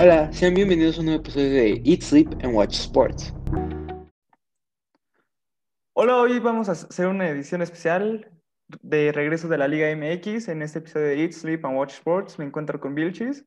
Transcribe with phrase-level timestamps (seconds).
[0.00, 3.32] Hola, sean bienvenidos a un nuevo episodio de Eat, Sleep and Watch Sports.
[5.92, 8.32] Hola, hoy vamos a hacer una edición especial
[8.80, 10.48] de regreso de la Liga MX.
[10.48, 13.44] En este episodio de Eat, Sleep and Watch Sports me encuentro con Vilchis.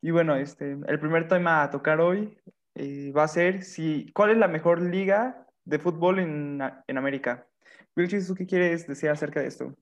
[0.00, 2.38] Y bueno, este, el primer tema a tocar hoy
[2.74, 7.46] eh, va a ser si, cuál es la mejor liga de fútbol en, en América.
[7.94, 9.76] Vilchis, ¿tú qué quieres decir acerca de esto?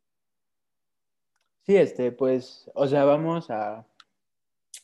[1.63, 3.87] Sí, este, pues, o sea, vamos a,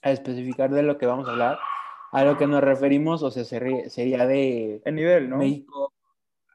[0.06, 1.58] a especificar de lo que vamos a hablar.
[2.12, 5.38] A lo que nos referimos, o sea, sería de el nivel, ¿no?
[5.38, 5.92] México,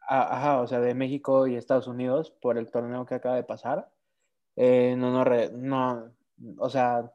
[0.07, 3.91] ajá, o sea, de México y Estados Unidos por el torneo que acaba de pasar.
[4.55, 6.13] Eh, no, no, no,
[6.57, 7.11] o sea,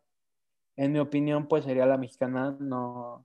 [0.76, 3.24] en mi opinión, pues sería la mexicana, no,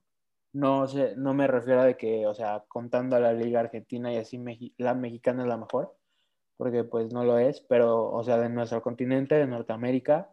[0.54, 4.10] no, sé, no me refiero a de que, o sea, contando a la Liga Argentina
[4.10, 4.42] y así,
[4.78, 5.94] la mexicana es la mejor,
[6.56, 10.31] porque pues no lo es, pero, o sea, de nuestro continente, de Norteamérica,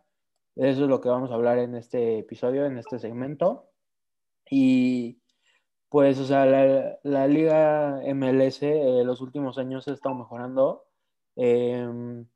[0.67, 3.69] eso es lo que vamos a hablar en este episodio, en este segmento.
[4.49, 5.21] Y
[5.87, 6.45] pues, o sea,
[7.03, 10.85] la, liga MLS eh, los últimos años ha estado mejorando.
[11.37, 12.27] Em,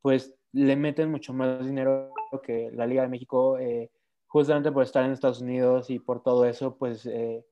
[0.00, 3.92] pues le meten mucho más dinero que la Liga de México, eh,
[4.26, 7.44] justamente por estar en Estados Unidos y por todo eso, pues eh,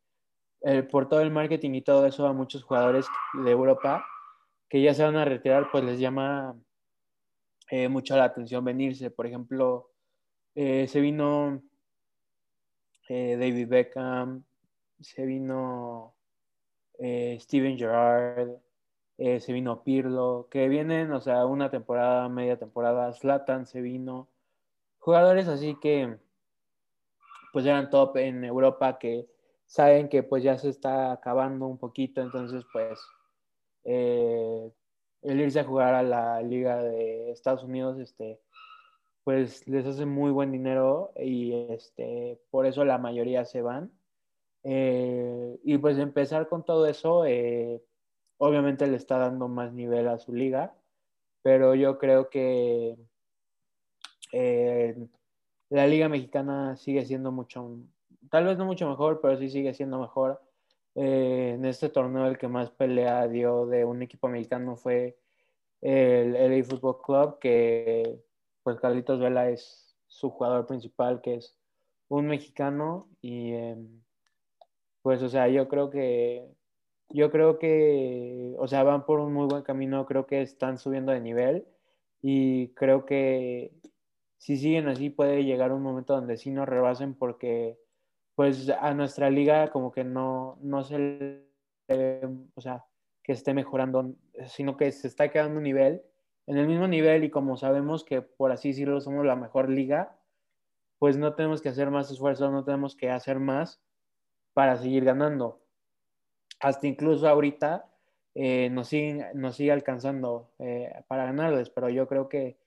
[0.90, 3.06] por todo el marketing y todo eso a muchos jugadores
[3.44, 4.04] de Europa
[4.68, 6.56] que ya se van a retirar, pues les llama
[7.88, 9.10] mucho la atención venirse.
[9.10, 9.89] Por ejemplo,
[10.54, 11.62] eh, se vino
[13.08, 14.44] eh, David Beckham,
[15.00, 16.14] se vino
[16.98, 18.50] eh, Steven Gerrard,
[19.18, 24.28] se vino Pirlo, que vienen, o sea, una temporada, media temporada, Slatan se vino,
[24.98, 26.16] jugadores así que
[27.52, 29.28] pues eran top en Europa que
[29.66, 32.98] saben que pues ya se está acabando un poquito, entonces pues
[33.84, 34.72] el
[35.22, 38.40] irse a jugar a la liga de Estados Unidos, este,
[39.30, 43.92] pues les hace muy buen dinero y este, por eso la mayoría se van.
[44.64, 47.80] Eh, y pues empezar con todo eso, eh,
[48.38, 50.74] obviamente le está dando más nivel a su liga,
[51.42, 52.96] pero yo creo que
[54.32, 54.96] eh,
[55.69, 57.78] la liga mexicana sigue siendo mucho,
[58.30, 60.42] tal vez no mucho mejor, pero sí sigue siendo mejor.
[60.96, 65.16] en este torneo el que más pelea dio de un equipo mexicano fue
[65.82, 68.24] el LA Football Club, que
[68.62, 71.56] pues Carlitos Vela es su jugador principal, que es
[72.09, 74.03] un mexicano y em,
[75.03, 76.47] pues, o sea, yo creo que,
[77.09, 81.12] yo creo que, o sea, van por un muy buen camino, creo que están subiendo
[81.12, 81.66] de nivel
[82.22, 83.72] y creo que
[84.38, 87.78] si siguen así puede llegar un momento donde sí nos rebasen porque
[88.34, 91.44] pues a nuestra liga como que no, no se
[92.54, 92.84] o sea,
[93.22, 94.15] que esté mejorando,
[94.47, 96.03] sino que se está quedando un nivel
[96.46, 100.18] en el mismo nivel y como sabemos que por así decirlo somos la mejor liga,
[100.98, 103.80] pues no tenemos que hacer más esfuerzo, no tenemos que hacer más
[104.52, 105.60] para seguir ganando.
[106.60, 107.86] Hasta incluso ahorita
[108.34, 112.58] eh, nos, sigue, alcanzando eh, para ganarles, pero yo creo que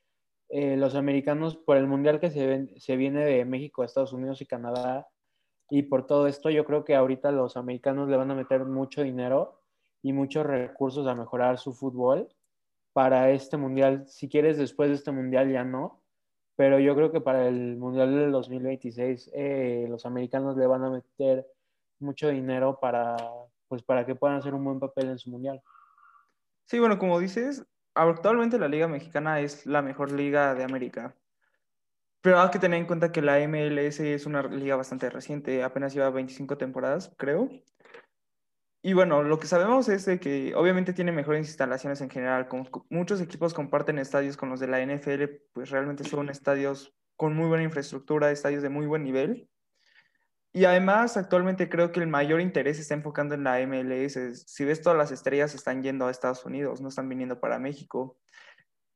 [0.50, 4.46] eh, los americanos, por el mundial que se, se viene de México, Estados Unidos y
[4.46, 5.08] Canadá,
[5.70, 9.04] y por todo esto, yo creo que ahorita los americanos le van a meter mucho
[9.04, 9.62] dinero
[10.02, 12.30] y muchos recursos a mejorar su fútbol
[12.94, 14.08] para este mundial.
[14.08, 16.02] Si quieres, después de este mundial ya no.
[16.56, 20.92] Pero yo creo que para el mundial del 2026 eh, los americanos le van a
[20.92, 21.48] meter
[22.00, 23.18] mucho dinero para,
[23.68, 25.62] pues, para que puedan hacer un buen papel en su mundial.
[26.66, 27.66] Sí, bueno, como dices,
[27.96, 31.16] actualmente la Liga Mexicana es la mejor liga de América.
[32.22, 35.94] Pero hay que tener en cuenta que la MLS es una liga bastante reciente, apenas
[35.94, 37.50] lleva 25 temporadas, creo.
[38.86, 42.50] Y bueno, lo que sabemos es de que obviamente tiene mejores instalaciones en general.
[42.50, 45.24] Como muchos equipos comparten estadios con los de la NFL,
[45.54, 49.50] pues realmente son estadios con muy buena infraestructura, estadios de muy buen nivel.
[50.52, 54.44] Y además, actualmente creo que el mayor interés se está enfocando en la MLS.
[54.48, 58.18] Si ves, todas las estrellas están yendo a Estados Unidos, no están viniendo para México.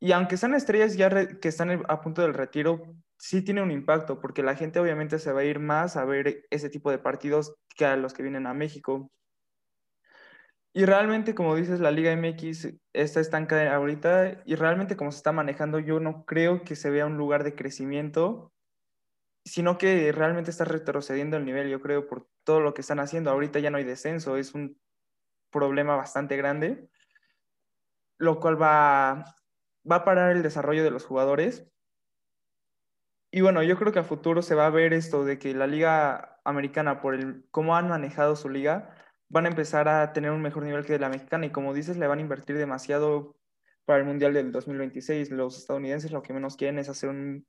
[0.01, 1.09] Y aunque sean estrellas ya
[1.39, 2.83] que están a punto del retiro,
[3.17, 6.45] sí tiene un impacto, porque la gente obviamente se va a ir más a ver
[6.49, 9.09] ese tipo de partidos que a los que vienen a México.
[10.77, 15.31] Y realmente, como dices, la Liga MX está estancada ahorita y realmente como se está
[15.31, 18.53] manejando, yo no creo que se vea un lugar de crecimiento,
[19.43, 23.31] sino que realmente está retrocediendo el nivel, yo creo, por todo lo que están haciendo.
[23.31, 24.79] Ahorita ya no hay descenso, es un
[25.49, 26.87] problema bastante grande,
[28.19, 29.33] lo cual va,
[29.91, 31.65] va a parar el desarrollo de los jugadores.
[33.31, 35.65] Y bueno, yo creo que a futuro se va a ver esto de que la
[35.65, 38.93] liga americana, por el cómo han manejado su liga,
[39.29, 42.07] van a empezar a tener un mejor nivel que la mexicana y como dices, le
[42.07, 43.35] van a invertir demasiado
[43.85, 45.31] para el Mundial del 2026.
[45.31, 47.45] Los estadounidenses lo que menos quieren es hacer un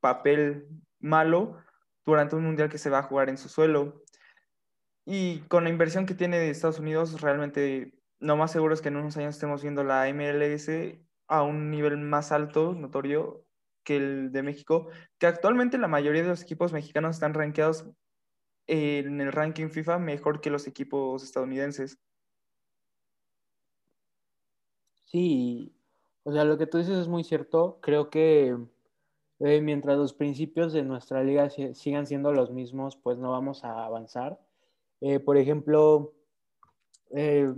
[0.00, 0.68] papel
[0.98, 1.56] malo
[2.04, 4.02] durante un mundial que se va a jugar en su suelo.
[5.04, 8.88] Y con la inversión que tiene de Estados Unidos, realmente lo más seguro es que
[8.88, 10.68] en unos años estemos viendo la MLS
[11.28, 13.44] a un nivel más alto, notorio,
[13.84, 14.88] que el de México,
[15.18, 17.88] que actualmente la mayoría de los equipos mexicanos están rankeados
[18.66, 21.98] en el ranking FIFA mejor que los equipos estadounidenses.
[25.04, 25.72] Sí,
[26.24, 27.78] o sea, lo que tú dices es muy cierto.
[27.80, 28.56] Creo que
[29.40, 33.84] eh, mientras los principios de nuestra liga sigan siendo los mismos, pues no vamos a
[33.84, 34.40] avanzar.
[35.00, 36.14] Eh, por ejemplo,
[37.10, 37.52] eh,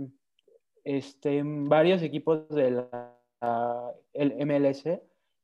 [0.83, 3.15] este, varios equipos de la
[4.13, 4.83] el MLS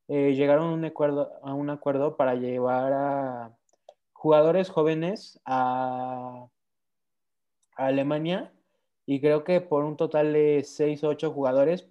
[0.07, 3.57] llegaron a un, acuerdo, a un acuerdo para llevar a
[4.25, 6.48] jugadores jóvenes a,
[7.77, 8.51] a Alemania
[9.06, 11.88] y creo que por un total de 6 o 8 jugadores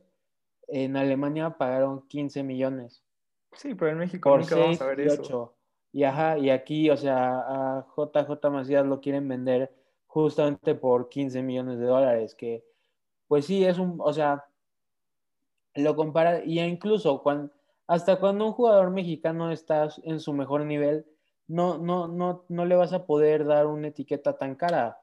[0.67, 3.05] en Alemania pagaron 15 millones.
[3.53, 5.55] Sí, pero en México nunca vamos a ver y eso.
[5.93, 9.73] Y, ajá, y aquí, o sea, a JJ Macías lo quieren vender
[10.09, 12.65] justamente por 15 millones de dólares, que
[13.29, 14.45] pues sí, es un, o sea,
[15.77, 17.53] lo compara, y incluso cuando,
[17.87, 21.07] hasta cuando un jugador mexicano está en su mejor nivel,
[21.47, 24.99] no, no, no, no le vas a poder dar una etiqueta tan cara,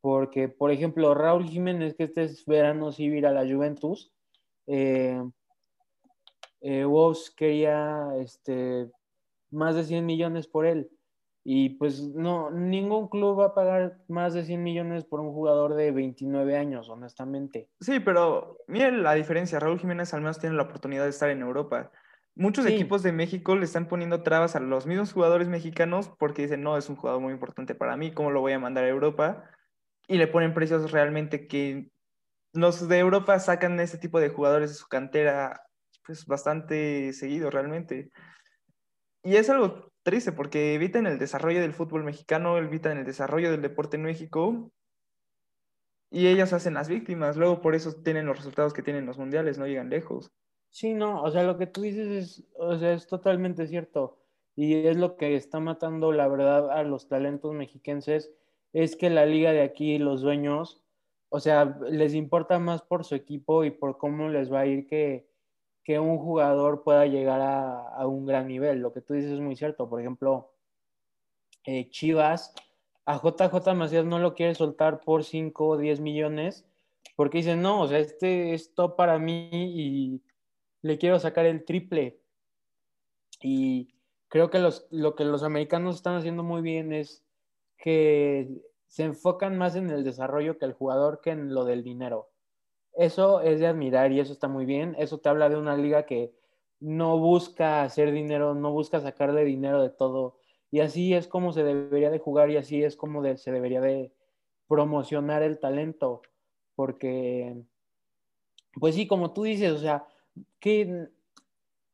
[0.00, 4.12] porque, por ejemplo, Raúl Jiménez, que este verano sí ir a la Juventus,
[4.66, 5.22] eh,
[6.60, 8.90] eh, Wolves quería este,
[9.50, 10.90] más de 100 millones por él.
[11.46, 15.74] Y pues no, ningún club va a pagar más de 100 millones por un jugador
[15.74, 17.68] de 29 años, honestamente.
[17.80, 19.60] Sí, pero miren la diferencia.
[19.60, 21.92] Raúl Jiménez al menos tiene la oportunidad de estar en Europa.
[22.36, 26.62] Muchos equipos de México le están poniendo trabas a los mismos jugadores mexicanos porque dicen,
[26.62, 29.44] no, es un jugador muy importante para mí, ¿cómo lo voy a mandar a Europa?
[30.08, 31.90] Y le ponen precios realmente que
[32.52, 35.62] los de Europa sacan ese tipo de jugadores de su cantera
[36.04, 38.10] pues bastante seguido realmente.
[39.22, 43.62] Y es algo triste porque evitan el desarrollo del fútbol mexicano, evitan el desarrollo del
[43.62, 44.72] deporte en México
[46.10, 47.36] y ellos hacen las víctimas.
[47.36, 50.32] Luego por eso tienen los resultados que tienen los mundiales, no llegan lejos.
[50.74, 54.18] Sí, no, o sea, lo que tú dices es, o sea, es totalmente cierto
[54.56, 58.32] y es lo que está matando la verdad a los talentos mexiquenses,
[58.72, 60.82] es que la liga de aquí, los dueños,
[61.28, 64.88] o sea, les importa más por su equipo y por cómo les va a ir
[64.88, 65.28] que,
[65.84, 68.80] que un jugador pueda llegar a, un gran nivel.
[68.80, 69.88] Lo que tú dices es muy cierto.
[69.88, 70.54] Por ejemplo,
[71.66, 72.52] eh, Chivas,
[73.06, 76.66] a JJ Macías no lo quiere soltar por 5 o 10 millones
[77.14, 80.22] porque dice, no, o sea, este es para mí y
[80.84, 82.20] le quiero sacar el triple.
[83.40, 83.94] Y
[84.28, 87.24] creo que los, lo que los americanos están haciendo muy bien es
[87.78, 92.28] que se enfocan más en el desarrollo que el jugador que en lo del dinero.
[92.92, 94.94] Eso es de admirar y eso está muy bien.
[94.98, 96.34] Eso te habla de una liga que
[96.80, 100.36] no busca hacer dinero, no busca sacarle dinero de todo.
[100.70, 104.12] Y así es como se debería de jugar y así es como se debería de
[104.68, 106.20] promocionar el talento.
[106.74, 107.56] Porque,
[108.78, 110.06] pues sí, como tú dices, o sea,
[110.60, 111.08] que,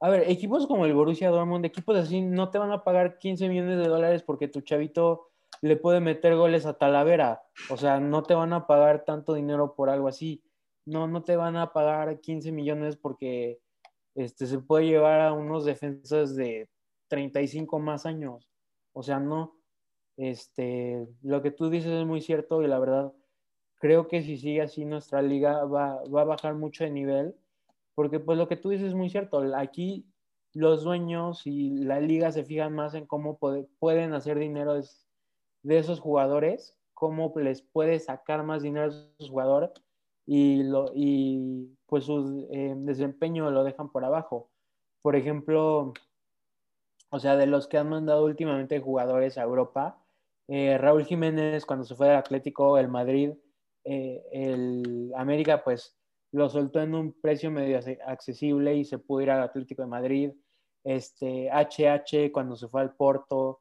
[0.01, 3.49] a ver, equipos como el Borussia Dortmund, equipos así, no te van a pagar 15
[3.49, 5.29] millones de dólares porque tu chavito
[5.63, 7.43] le puede meter goles a Talavera.
[7.71, 10.43] O sea, no te van a pagar tanto dinero por algo así
[10.91, 13.61] no, no te van a pagar 15 millones porque
[14.15, 16.69] este, se puede llevar a unos defensas de
[17.09, 18.49] 35 más años.
[18.93, 19.57] O sea, no.
[20.17, 23.12] Este, lo que tú dices es muy cierto y la verdad,
[23.76, 27.35] creo que si sigue así nuestra liga va, va a bajar mucho de nivel,
[28.00, 29.42] porque pues lo que tú dices es muy cierto.
[29.54, 30.07] Aquí
[30.54, 33.38] los dueños y la liga se fijan más en cómo
[33.78, 39.73] pueden hacer dinero de esos jugadores, cómo les puede sacar más dinero a esos jugadores
[40.25, 44.49] y, lo, y pues su eh, desempeño lo dejan por abajo.
[45.02, 45.92] Por ejemplo,
[47.11, 50.02] o sea, de los que han mandado últimamente jugadores a Europa,
[50.49, 53.33] eh, Raúl Jiménez cuando se fue del Atlético, el Madrid,
[53.85, 56.00] eh, el América pues
[56.33, 60.33] lo soltó en un precio medio accesible y se pudo ir al Atlético de Madrid.
[60.85, 63.61] Este HH cuando se fue al Porto,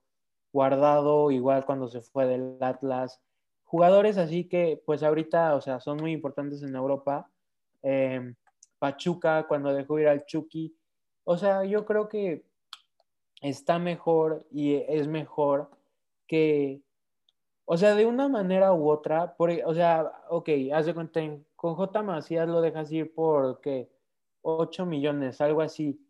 [0.51, 3.21] Guardado igual cuando se fue del Atlas,
[3.65, 7.29] jugadores así que pues ahorita, o sea, son muy importantes en Europa.
[7.83, 8.35] Em,
[8.79, 10.75] Pachuca cuando dejó ir al Chucky.
[11.23, 12.45] O sea, yo creo que
[13.41, 15.69] está mejor y es mejor
[16.27, 16.81] que,
[17.65, 21.21] o sea, de una manera u otra, por, o sea, ok, haz de cuenta,
[21.59, 22.03] con J.
[22.03, 23.91] Macías lo dejas ir por, ¿qué?
[24.43, 26.01] 8 millones, algo así.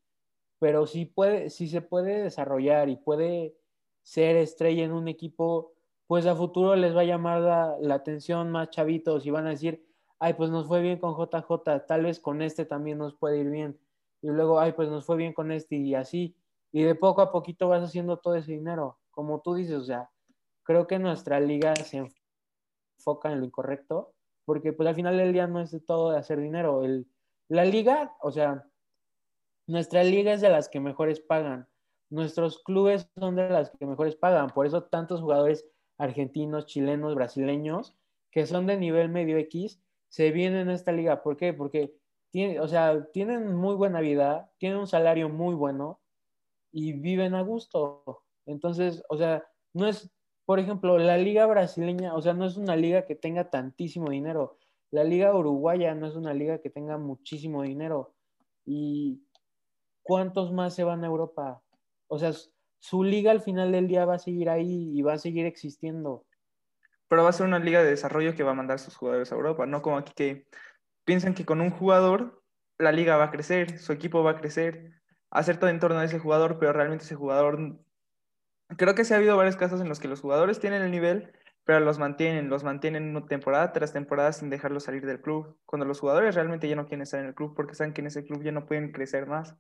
[0.60, 3.56] Pero si, puede, si se puede desarrollar y puede
[4.03, 5.74] ser estrella en un equipo,
[6.06, 7.41] pues a futuro les va a llamar
[7.82, 9.84] la, atención más chavitos y van a decir,
[10.20, 13.50] ay, pues nos fue bien con JJ, tal vez con este también nos puede ir
[13.50, 13.79] bien.
[14.22, 16.36] Y luego, ay, pues nos fue bien con este y así.
[16.72, 19.00] Y de poco a poquito vas haciendo todo ese dinero.
[19.10, 20.12] como tú dices, o sea,
[20.62, 22.08] creo que nuestra liga se
[23.00, 24.13] enfoca en lo incorrecto,
[24.50, 26.84] porque pues al final del día no es todo de hacer dinero.
[26.84, 27.06] El,
[27.50, 28.65] la liga, o sea,
[29.68, 31.68] nuestra liga es de las que mejores pagan.
[32.10, 34.50] Nuestros clubes son de las que mejores pagan.
[34.50, 37.96] Por eso tantos jugadores argentinos, chilenos, brasileños,
[38.32, 41.22] que son de nivel medio X, se vienen a esta liga.
[41.22, 41.53] ¿Por qué?
[41.53, 41.94] Porque
[42.32, 46.01] tiene, o sea, tienen muy buena vida, tienen un salario muy bueno
[46.72, 48.24] y viven a gusto.
[48.48, 50.12] Entonces, o sea, no es,
[50.50, 54.58] por ejemplo, la liga brasileña, o sea, no es una liga que tenga tantísimo dinero.
[54.89, 58.15] La liga uruguaya no es una liga que tenga muchísimo dinero.
[58.65, 59.22] ¿Y
[60.01, 61.62] cuántos más se van a Europa?
[62.08, 62.32] O sea,
[62.79, 66.25] su liga al final del día va a seguir ahí y va a seguir existiendo.
[67.08, 69.36] Pero va a ser una liga de desarrollo que va a mandar sus jugadores a
[69.36, 70.48] Europa, no como aquí que
[71.06, 72.41] piensan que con un jugador
[72.79, 74.94] la liga va a crecer, su equipo va a crecer,
[75.29, 77.79] hacer todo en torno a ese jugador, pero realmente ese jugador...
[78.77, 81.33] Creo que sí ha habido varios casos en los que los jugadores tienen el nivel,
[81.65, 85.99] pero los mantienen, los mantienen temporada tras temporada sin dejarlos salir del club, cuando los
[85.99, 88.43] jugadores realmente ya no quieren estar en el club porque saben que en ese club
[88.43, 89.55] ya no pueden crecer más.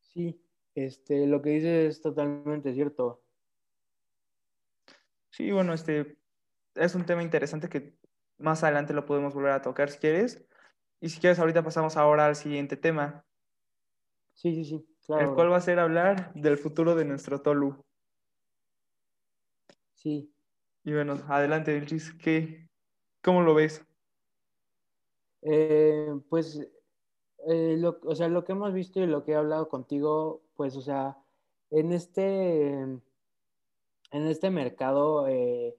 [0.00, 0.42] Sí,
[0.74, 3.22] este, lo que dices es totalmente cierto.
[5.30, 6.18] Sí, bueno, este
[6.74, 7.98] es un tema interesante que
[8.38, 10.46] más adelante lo podemos volver a tocar si quieres.
[11.00, 13.27] Y si quieres, ahorita pasamos ahora al siguiente tema.
[14.38, 15.30] Sí, sí, sí, claro.
[15.30, 17.84] El cual va a ser hablar del futuro de nuestro Tolu.
[19.94, 20.32] Sí.
[20.84, 22.68] Y bueno, adelante, Vilchis, ¿qué,
[23.20, 23.84] ¿cómo lo ves?
[25.42, 26.60] Eh, pues
[27.48, 30.76] eh, lo, o sea, lo que hemos visto y lo que he hablado contigo, pues,
[30.76, 31.18] o sea,
[31.72, 33.02] en este, en
[34.12, 35.76] este mercado eh,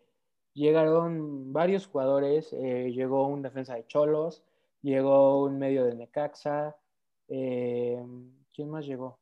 [0.54, 4.44] llegaron varios jugadores, eh, llegó un defensa de Cholos,
[4.82, 6.76] llegó un medio de Necaxa,
[8.60, 9.18] ¿quién más llegó?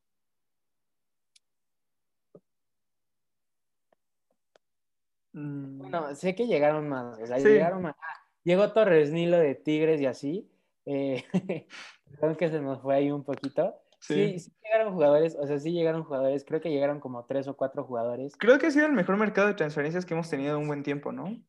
[5.33, 5.77] Mm.
[5.77, 7.95] Bueno, sé que llegaron más, o sea, llegaron más.
[7.99, 10.51] Ah, llegó Torres Nilo de Tigres y así.
[10.87, 11.23] Eh,
[12.09, 13.75] Perdón que se nos fue ahí un poquito.
[13.99, 14.39] Sí.
[14.39, 14.51] sí.
[14.63, 18.35] llegaron jugadores, o sea, sí llegaron jugadores, creo que llegaron como tres o cuatro jugadores.
[18.37, 20.81] Creo que ha sido el mejor mercado de transferencias que hemos tenido en un buen
[20.81, 21.39] tiempo, ¿no?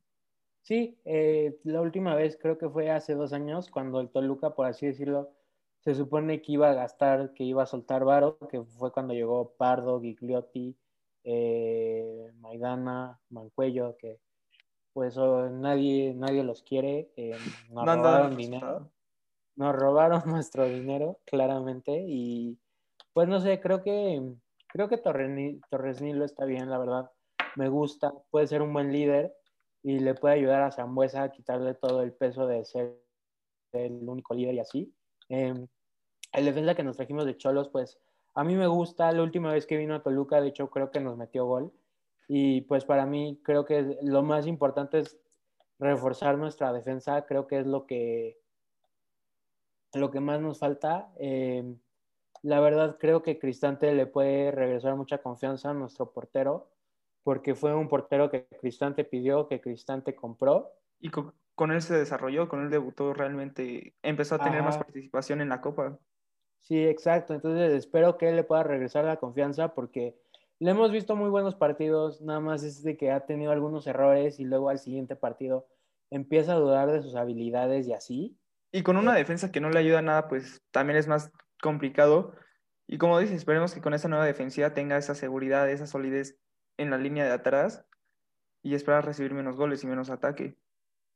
[0.60, 4.66] Sí, eh, la última vez creo que fue hace dos años, cuando el Toluca, por
[4.66, 5.37] así decirlo,
[5.80, 9.54] se supone que iba a gastar, que iba a soltar varo, que fue cuando llegó
[9.56, 10.76] Pardo, Gigliotti,
[11.24, 14.20] eh, Maidana, Mancuello, que
[14.92, 17.36] pues oh, nadie, nadie los quiere, eh,
[17.70, 18.90] no robaron dinero
[19.58, 22.58] nos robaron nuestro dinero, claramente, y
[23.12, 24.22] pues no sé, creo que,
[24.68, 27.10] creo que Torres, Nilo está bien, la verdad,
[27.56, 29.34] me gusta, puede ser un buen líder
[29.82, 32.96] y le puede ayudar a Zambuesa a quitarle todo el peso de ser
[33.72, 34.94] el único líder y así.
[35.28, 35.66] Eh,
[36.32, 37.98] el defensa que nos trajimos de Cholos, pues
[38.34, 41.00] a mí me gusta, la última vez que vino a Toluca, de hecho creo que
[41.00, 41.72] nos metió gol,
[42.28, 45.18] y pues para mí creo que lo más importante es
[45.78, 48.38] reforzar nuestra defensa, creo que es lo que
[49.94, 51.10] lo que más nos falta.
[51.16, 51.74] Eh,
[52.42, 56.68] la verdad creo que Cristante le puede regresar mucha confianza a nuestro portero,
[57.22, 60.72] porque fue un portero que Cristante pidió, que Cristante compró.
[61.58, 65.60] Con, él se desarrolló, con él debutó realmente, empezó a tener más participación en la
[65.60, 65.98] Copa.
[66.60, 67.34] Sí, exacto.
[67.34, 70.16] Entonces espero que él le pueda regresar la confianza porque
[70.60, 74.38] le hemos visto muy buenos partidos, nada más es de que ha tenido algunos errores
[74.38, 75.66] y luego al siguiente partido
[76.10, 78.38] empieza a dudar de sus habilidades y así.
[78.70, 82.34] Y con una defensa que no le ayuda nada, pues también es más complicado.
[82.86, 86.38] Y como dices, esperemos que con esa nueva defensiva tenga esa seguridad, esa solidez
[86.76, 87.84] en la línea de atrás
[88.62, 90.56] y esperar recibir menos goles y menos ataque.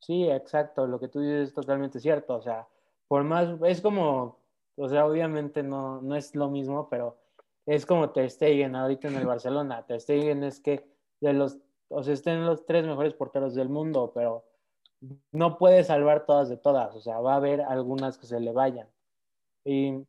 [0.03, 2.35] Sí, exacto, lo que tú dices es totalmente cierto.
[2.35, 2.67] O sea,
[3.07, 4.37] por más, es como,
[4.77, 7.17] o sea, obviamente no, no es lo mismo, pero
[7.67, 9.87] es como Ter Stegen ahorita en el Barcelona.
[9.87, 10.85] Ter Stegen es que
[11.21, 14.45] de los, o sea, estén los tres mejores porteros del mundo, pero
[15.31, 18.53] no puede salvar todas de todas, o sea, va a haber algunas que se le
[18.53, 18.89] vayan.
[19.65, 20.05] Y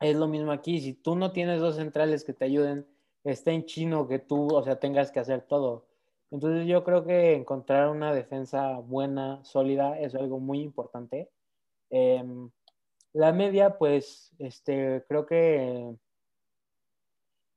[0.00, 2.86] es lo mismo aquí, si tú no tienes dos centrales que te ayuden,
[3.24, 5.86] está en chino que tú, o sea, tengas que hacer todo.
[6.32, 11.30] Entonces yo creo que encontrar una defensa buena, sólida, es algo muy importante.
[11.90, 12.50] Em,
[13.12, 15.94] la media, pues, este, creo que...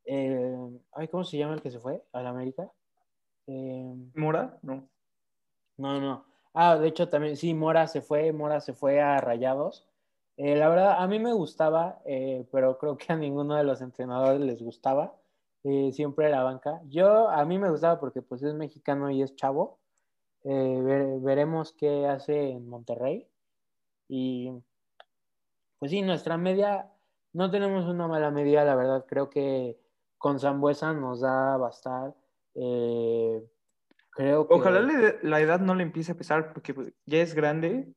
[0.04, 0.80] Eh,
[1.10, 2.70] ¿Cómo se llama el que se fue a la América?
[3.48, 4.60] Em, ¿Mora?
[4.62, 4.90] No.
[5.78, 6.26] No, no.
[6.54, 9.88] Ah, de hecho también, sí, Mora se fue, Mora se fue a Rayados.
[10.36, 13.82] Eh, la verdad, a mí me gustaba, eh, pero creo que a ninguno de los
[13.82, 15.16] entrenadores les gustaba.
[15.68, 16.80] Eh, siempre la banca.
[16.90, 19.80] Yo, a mí me gustaba porque pues es mexicano y es chavo.
[20.44, 23.28] veremos qué hace en Monterrey.
[24.08, 24.52] Y
[25.80, 26.92] pues sí, nuestra media,
[27.34, 29.06] no tenemos una mala medida, la verdad.
[29.08, 29.76] Creo que
[30.20, 32.14] con Zambuesa nos da bastar.
[32.54, 33.44] Eh,
[34.12, 34.54] creo que...
[34.54, 34.82] Ojalá
[35.24, 37.92] la edad no le empiece a pesar porque pues, ya es grande.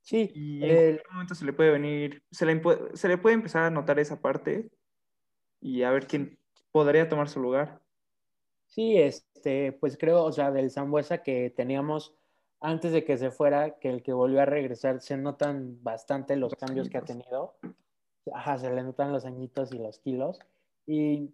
[0.00, 0.30] Sí.
[0.34, 2.62] Y en algún momento se le puede venir, se le,
[2.94, 4.70] se le puede empezar a notar esa parte
[5.60, 6.38] y a ver quién
[6.72, 7.80] podría tomar su lugar.
[8.66, 12.14] Sí, este, pues creo, o sea, del Zambuesa que teníamos
[12.60, 16.54] antes de que se fuera, que el que volvió a regresar, se notan bastante los,
[16.54, 17.56] cambios que ha tenido.
[18.32, 20.38] Ajá, se le notan los añitos y los kilos.
[20.86, 21.30] Y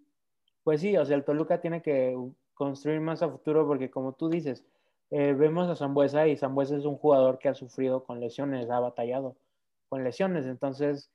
[0.63, 2.15] pues sí, o sea, el Toluca tiene que
[2.53, 4.65] construir más a futuro porque como tú dices,
[5.09, 8.79] eh, vemos a Zambuesa y Zambuesa es un jugador que ha sufrido con lesiones, ha
[8.79, 9.35] batallado
[9.89, 11.11] con lesiones, entonces,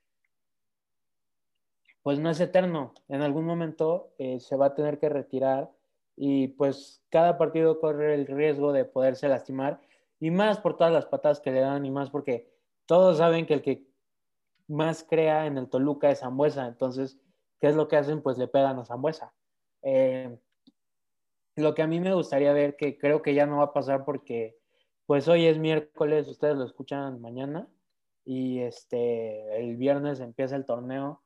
[2.09, 2.95] pues no es eterno.
[3.09, 5.71] En algún momento eh, se va a tener que retirar
[6.17, 9.83] y pues cada partido corre el riesgo de poderse lastimar
[10.19, 12.50] y más por todas las patadas que le dan y más porque
[12.87, 13.87] todos saben que el que
[14.69, 17.21] más crea en el Toluca es Zambuesa, entonces,
[17.61, 18.23] ¿qué es lo que hacen?
[18.23, 19.35] Pues le pegan a Zambuesa.
[19.83, 20.35] Eh,
[21.57, 24.07] lo que a mí me gustaría ver, que creo que ya no va a pasar
[24.07, 24.57] porque
[25.05, 27.69] pues hoy es miércoles, ustedes lo escuchan mañana
[28.25, 31.23] y este el viernes empieza el torneo.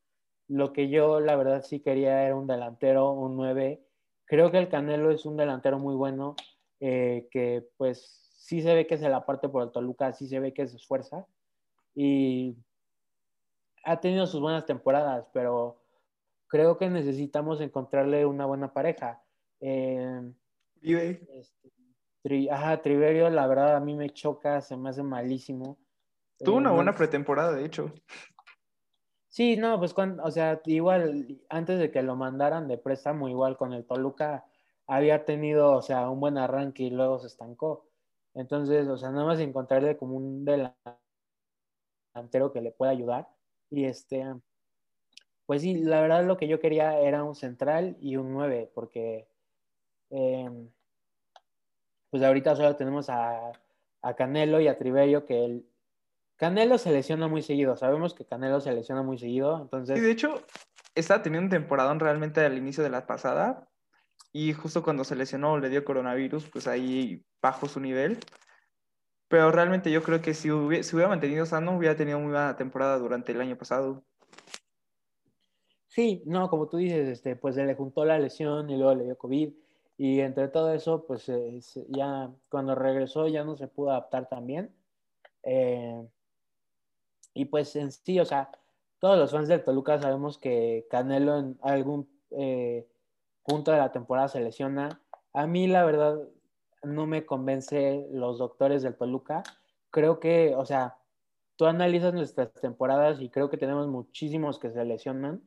[0.53, 3.83] Lo que yo la verdad sí quería era un delantero, un 9
[4.27, 6.37] Creo que el Canelo es un delantero muy bueno,
[6.81, 10.41] eh, que pues sí se ve que se la parte por el Toluca, sí se
[10.41, 11.27] ve que se esfuerza
[11.95, 12.57] y
[13.85, 15.83] ha tenido sus buenas temporadas, pero
[16.49, 19.23] creo que necesitamos encontrarle una buena pareja.
[19.61, 20.33] Eh,
[20.83, 25.79] este, ajá, Triverio, la verdad a mí me choca, se me hace malísimo.
[26.39, 27.93] Tuvo una eh, buena pretemporada, de hecho.
[29.33, 33.57] Sí, no, pues cuando, o sea, igual antes de que lo mandaran de préstamo, igual
[33.57, 34.45] con el Toluca
[34.87, 37.87] había tenido, o sea, un buen arranque y luego se estancó.
[38.35, 40.77] Entonces, o sea, nada más encontrarle como un delantero
[42.53, 43.29] que le pueda ayudar.
[43.71, 44.25] Y este,
[45.47, 49.29] pues sí, la verdad lo que yo quería era un central y un 9, porque
[50.11, 50.71] em,
[52.11, 53.53] pues ahorita solo tenemos a,
[54.03, 55.67] a Canelo y a Triverio, que el,
[56.43, 59.97] Canelo se lesiona muy seguido, sabemos que Canelo se lesiona muy seguido, entonces...
[59.97, 60.43] Sí, de hecho,
[60.93, 63.69] estaba teniendo un temporadón realmente al inicio de la pasada
[64.33, 68.19] y justo cuando se lesionó le dio coronavirus, pues ahí bajó su nivel.
[69.29, 72.57] Pero realmente yo creo que si hubiera, si hubiera mantenido sano, hubiera tenido muy buena
[72.57, 74.03] temporada durante el año pasado.
[75.87, 79.05] Sí, no, como tú dices, este, pues se le juntó la lesión y luego le
[79.05, 79.53] dio COVID.
[79.97, 84.45] Y entre todo eso, pues eh, ya cuando regresó ya no se pudo adaptar tan
[84.45, 84.75] bien.
[85.45, 86.05] Eh,
[87.35, 88.51] y pues en sí, o sea,
[88.99, 92.87] todos los fans del Toluca sabemos que Canelo en algún eh,
[93.45, 95.01] punto de la temporada se lesiona.
[95.33, 96.21] A mí, la verdad,
[96.83, 99.43] no me convence los doctores del Toluca.
[99.91, 100.99] Creo que, o sea,
[101.57, 105.43] tú analizas nuestras temporadas y creo que tenemos muchísimos que se lesionan.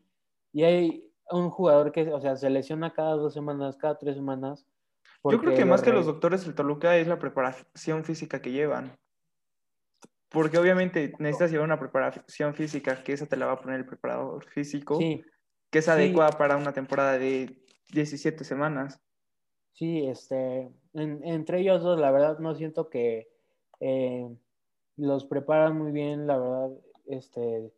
[0.52, 4.66] Y hay un jugador que, o sea, se lesiona cada dos semanas, cada tres semanas.
[5.24, 8.96] Yo creo que más que los doctores del Toluca es la preparación física que llevan.
[10.36, 13.86] Porque obviamente necesitas llevar una preparación física, que esa te la va a poner el
[13.86, 19.02] preparador físico, que es adecuada para una temporada de 17 semanas.
[19.72, 23.30] Sí, este, entre ellos dos, la verdad, no siento que
[23.80, 24.28] eh,
[24.98, 26.70] los preparan muy bien, la verdad,
[27.06, 27.72] este,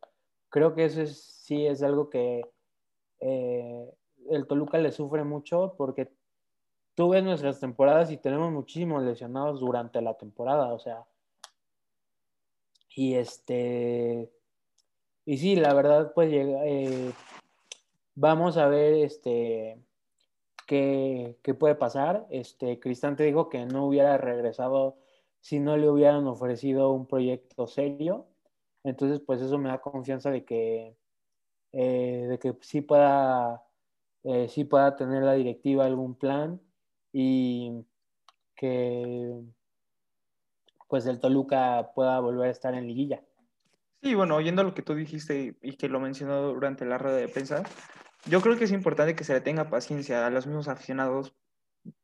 [0.48, 2.42] creo que eso es, sí es algo que
[3.20, 3.88] eh,
[4.30, 6.10] el Toluca le sufre mucho porque
[6.96, 11.04] tú ves nuestras temporadas y tenemos muchísimos lesionados durante la temporada, o sea,
[12.98, 14.28] y este,
[15.24, 17.12] y sí, la verdad, pues eh,
[18.16, 19.80] vamos a ver este,
[20.66, 22.26] qué, qué, puede pasar.
[22.28, 24.98] Este, Cristante dijo que no hubiera regresado
[25.38, 28.26] si no le hubieran ofrecido un proyecto serio.
[28.82, 30.96] Entonces, pues eso me da confianza de que,
[31.70, 33.64] eh, de que sí pueda,
[34.24, 36.60] eh, sí pueda tener la directiva algún plan
[37.12, 37.84] y
[38.56, 39.40] que
[40.88, 43.22] pues el Toluca pueda volver a estar en liguilla.
[44.02, 47.28] Sí, bueno, oyendo lo que tú dijiste y que lo mencionó durante la rueda de
[47.28, 47.62] prensa,
[48.26, 51.34] yo creo que es importante que se le tenga paciencia a los mismos aficionados,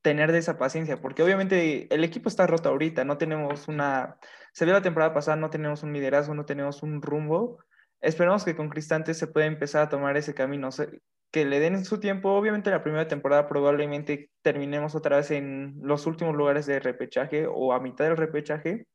[0.02, 4.16] tener de esa paciencia, porque obviamente el equipo está roto ahorita, no tenemos una,
[4.52, 7.58] se vio la temporada pasada, no tenemos un liderazgo, no tenemos un rumbo.
[8.00, 10.68] Esperamos que con Cristante se pueda empezar a tomar ese camino
[11.34, 12.30] que le den su tiempo.
[12.30, 17.72] Obviamente la primera temporada probablemente terminemos otra vez en los últimos lugares de repechaje o
[17.72, 18.86] a mitad del repechaje.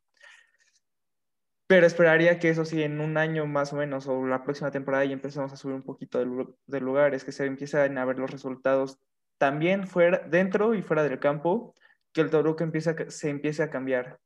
[1.68, 5.04] Pero esperaría que eso sí, en un año más o menos, o la próxima temporada,
[5.04, 8.98] ya empecemos a subir un poquito de, lugares, que se empiecen a ver los resultados
[9.38, 11.76] también fuera, dentro y fuera del campo,
[12.14, 14.18] que el Toruca empieza, se empiece a cambiar.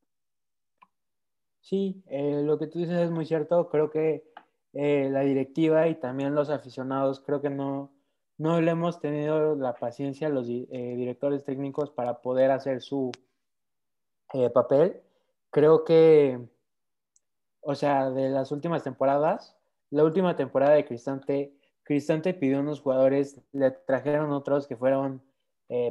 [1.62, 3.68] Sí, eh, lo que tú dices es muy cierto.
[3.70, 4.22] Creo que
[4.72, 7.93] eh, la directiva y también los aficionados creo que no,
[8.38, 10.66] no le hemos tenido la paciencia a los eh,
[10.96, 13.12] directores técnicos para poder hacer su
[14.32, 15.00] eh, papel.
[15.50, 16.40] Creo que,
[17.60, 19.56] o sea, de las últimas temporadas,
[19.90, 25.22] la última temporada de Cristante, Cristante pidió unos jugadores, le trajeron otros que fueron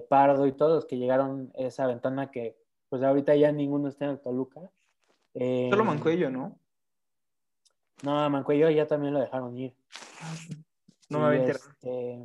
[0.08, 2.56] Pardo y todos los que llegaron a esa ventana que
[2.88, 4.62] pues ahorita ya ninguno está en el Toluca.
[5.34, 6.58] Solo Mancuello, ¿no?
[8.04, 9.74] No, Mancuello ya también lo dejaron ir.
[11.10, 12.20] No me había este,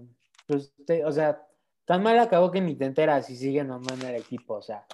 [0.46, 0.72] pues,
[1.04, 1.46] o sea,
[1.84, 4.62] tan mal acabó que ni te enteras si siguen o no en el equipo, o
[4.62, 4.86] sea.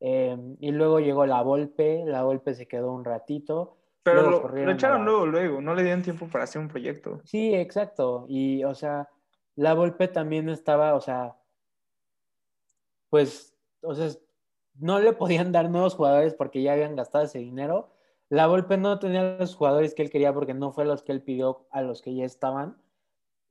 [0.00, 3.76] Em, y luego llegó la Volpe, la Volpe se quedó un ratito.
[4.02, 7.20] Pero lo, echaron luego, luego, no le dieron tiempo para hacer un proyecto.
[7.24, 8.26] Sí, exacto.
[8.28, 9.08] Y, o sea,
[9.54, 11.36] la Volpe también estaba, o sea,
[13.08, 14.08] pues, o sea,
[14.74, 17.92] no le podían dar nuevos jugadores porque ya habían gastado ese dinero
[18.32, 21.20] la Volpe no tenía los jugadores que él quería porque no fue los que él
[21.20, 22.78] pidió a los que ya estaban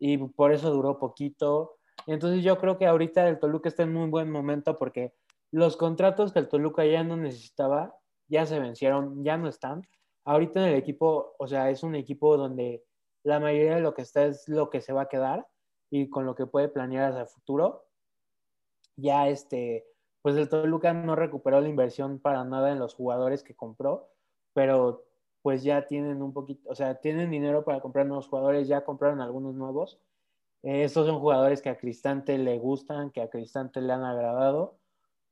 [0.02, 1.78] y por eso duró poquito.
[2.08, 5.14] Entonces yo creo que ahorita el Toluca está en muy buen momento porque
[5.52, 7.96] los contratos que el Toluca ya no necesitaba
[8.28, 9.84] ya se vencieron, ya no están.
[10.26, 12.84] Ahorita en el equipo, o sea, es un equipo donde
[13.24, 15.48] la mayoría de lo que está es lo que se va a quedar
[15.92, 17.86] y con lo que puede planear hacia el futuro.
[18.96, 19.86] Ya este,
[20.22, 24.12] pues el Toluca no recuperó la inversión para nada en los jugadores que compró
[24.54, 25.06] pero
[25.42, 29.22] pues ya tienen un poquito, o sea, tienen dinero para comprar nuevos jugadores, ya compraron
[29.22, 30.00] algunos nuevos.
[30.64, 34.78] Eh, estos son jugadores que a Cristante le gustan, que a Cristante le han agradado.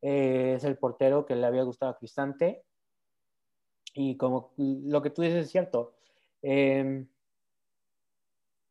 [0.01, 2.63] Eh, es el portero que le había gustado a Cristante.
[3.93, 5.93] Y como lo que tú dices es cierto,
[6.41, 7.07] em,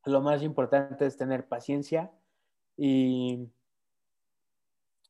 [0.04, 2.10] lo más importante es tener paciencia
[2.76, 3.48] y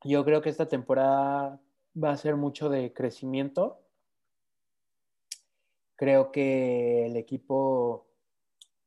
[0.04, 1.60] yo creo que esta temporada
[2.02, 3.80] va a ser mucho de crecimiento
[5.98, 8.06] creo que el equipo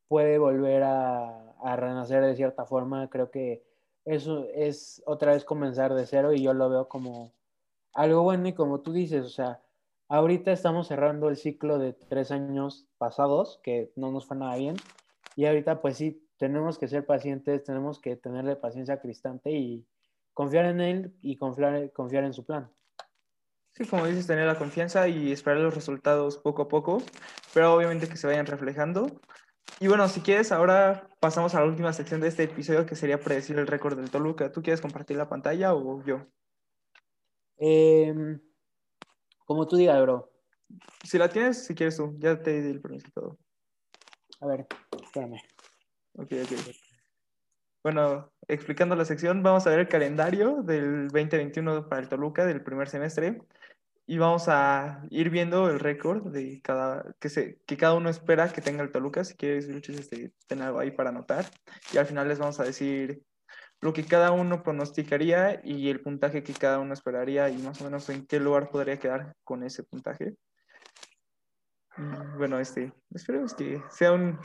[0.08, 1.38] puede volver a,
[1.76, 3.10] renacer de cierta forma.
[3.10, 3.64] Creo que
[4.06, 7.34] eso es otra vez comenzar de cero y yo lo veo como
[7.94, 9.62] algo bueno y como tú dices, o sea,
[10.08, 14.78] ahorita estamos cerrando el ciclo de tres años pasados, que no nos fue nada bien,
[15.36, 19.86] y ahorita pues sí, tenemos que ser pacientes, tenemos que tenerle paciencia a Cristante y
[20.34, 22.72] confiar en él y confiar, confiar en su plan.
[23.74, 27.02] Sí, como dices, tener la confianza y esperar los resultados poco a poco,
[27.54, 29.08] pero obviamente que se vayan reflejando.
[29.80, 33.20] Y bueno, si quieres, ahora pasamos a la última sección de este episodio que sería
[33.20, 34.52] predecir el récord del Toluca.
[34.52, 36.28] ¿Tú quieres compartir la pantalla o yo?
[37.58, 38.40] Em,
[39.46, 40.32] como tú digas, bro.
[41.04, 43.38] Si la tienes, si quieres tú, ya te di el permiso y todo.
[44.42, 44.68] A ver,
[45.02, 45.42] espérame.
[46.14, 46.76] Ok, ok.
[47.84, 52.64] Bueno, explicando la sección, vamos a ver el calendario del 2021 para el Toluca del
[52.64, 53.42] primer semestre
[54.08, 58.52] y vamos a ir viendo el récord de cada que se que cada uno espera
[58.52, 59.24] que tenga el Toluca.
[59.24, 61.46] Si quieres, Luchis, este, ten algo ahí para anotar
[61.94, 63.24] y al final les vamos a decir
[63.80, 67.86] lo que cada uno pronosticaría y el puntaje que cada uno esperaría y más o
[67.86, 70.36] menos en qué lugar podría quedar con ese puntaje.
[72.38, 74.40] bueno, este, esperemos que sea un,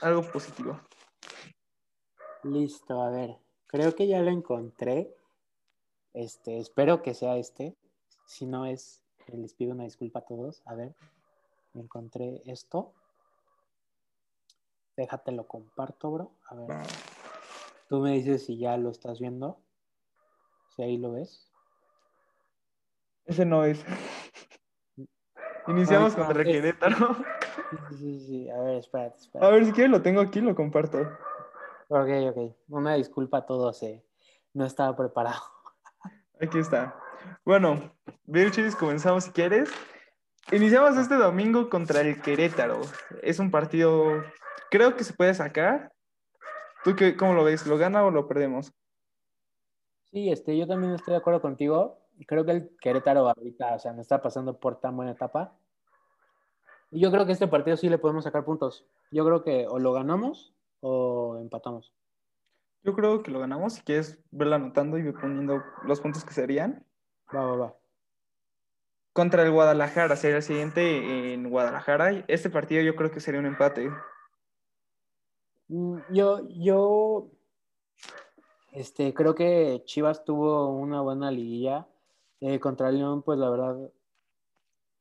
[0.00, 0.80] algo positivo.
[2.44, 3.36] Listo, a ver.
[3.66, 5.14] Creo que ya lo encontré.
[6.14, 7.76] Este, espero que sea este.
[8.28, 10.60] Si no es, les pido una disculpa a todos.
[10.66, 10.94] A ver,
[11.72, 12.92] encontré esto.
[14.98, 16.32] Déjate lo comparto, bro.
[16.50, 16.68] A ver.
[17.88, 19.58] Tú me dices si ya lo estás viendo.
[20.76, 21.50] Si ahí lo ves.
[23.24, 23.82] Ese no es.
[25.66, 27.16] Iniciamos con el ¿no?
[27.88, 28.50] Sí, sí, sí.
[28.50, 29.46] A ver, espérate, espérate.
[29.46, 30.98] A ver, si quieres lo tengo aquí, lo comparto.
[31.88, 32.56] Ok, ok.
[32.68, 34.04] Una disculpa a todos, eh.
[34.52, 35.40] no estaba preparado.
[36.38, 36.94] Aquí está.
[37.44, 39.70] Bueno, Virchis, comenzamos si quieres.
[40.52, 42.80] Iniciamos este domingo contra el Querétaro.
[43.22, 44.24] Es un partido,
[44.70, 45.92] creo que se puede sacar.
[46.84, 47.66] ¿Tú qué, cómo lo ves?
[47.66, 48.72] ¿Lo gana o lo perdemos?
[50.04, 51.98] Sí, este, yo también estoy de acuerdo contigo.
[52.26, 55.54] Creo que el Querétaro ahorita, o sea, no está pasando por tan buena etapa.
[56.90, 58.86] Y yo creo que este partido sí le podemos sacar puntos.
[59.10, 61.92] Yo creo que o lo ganamos o empatamos?
[62.82, 63.74] Yo creo que lo ganamos.
[63.74, 66.84] Si quieres verla anotando y poniendo los puntos que serían.
[67.34, 67.74] Va, va, va.
[69.12, 72.24] Contra el Guadalajara, sería el siguiente en Guadalajara.
[72.28, 73.90] Este partido yo creo que sería un empate.
[75.68, 77.30] Mm, yo, yo,
[78.72, 81.86] este, creo que Chivas tuvo una buena liguilla.
[82.40, 83.90] Eh, contra León, pues la verdad,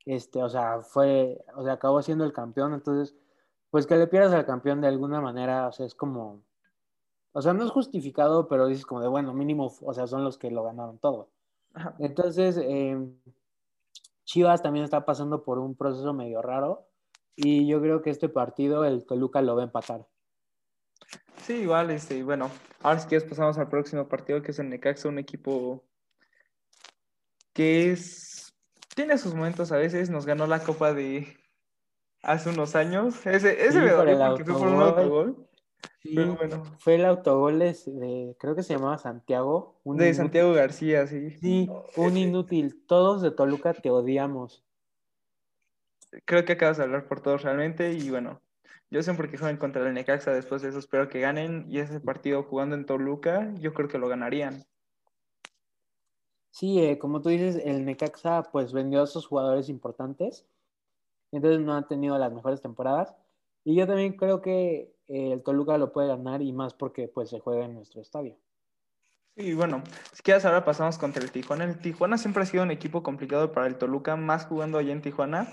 [0.06, 3.16] este, o sea, fue, o sea, acabó siendo el campeón, entonces
[3.70, 6.42] pues que le pierdas al campeón de alguna manera, o sea, es como,
[7.34, 10.38] o sea, no es justificado, pero dices como de, bueno, mínimo, o sea, son los
[10.38, 11.30] que lo ganaron todo.
[12.00, 13.18] Entonces, em,
[14.26, 16.88] Chivas también está pasando por un proceso medio raro.
[17.36, 20.06] Y yo creo que este partido el Toluca lo va a empatar.
[21.44, 22.50] Sí, igual, este, bueno,
[22.82, 25.86] ahora si quieres pasamos al próximo partido que es el Necaxa, un equipo
[27.54, 28.54] que es,
[28.96, 31.38] tiene sus momentos a veces, nos ganó la copa de
[32.22, 35.47] hace unos años, ese, ese Sí, me dolió porque fue por un autogol.
[36.08, 39.80] Autogol, Sí, pero bueno, fue el autogol de, creo que se llamaba Santiago.
[39.84, 40.16] un de inútil.
[40.16, 41.32] Santiago García, sí.
[41.32, 42.84] Sí, un inútil.
[42.88, 44.64] Todos de Toluca te odiamos.
[46.26, 48.42] Creo que acabas de hablar por todos realmente y bueno,
[48.90, 51.80] yo sé por qué juegan contra el Necaxa, después de eso espero que ganen y
[51.80, 54.64] ese partido jugando en Toluca, yo creo que lo ganarían.
[56.50, 60.46] Sí, eh, como tú dices, el Necaxa pues vendió a sus jugadores importantes,
[61.32, 63.14] entonces no han tenido las mejores temporadas.
[63.68, 67.30] Y yo también creo que eh, el Toluca lo puede ganar y más porque pues
[67.30, 68.38] se juega en nuestro estadio.
[69.36, 71.66] Sí, bueno, si quieres ahora pasamos contra el Tijuana.
[71.66, 75.02] El Tijuana siempre ha sido un equipo complicado para el Toluca, más jugando allá en
[75.02, 75.52] Tijuana.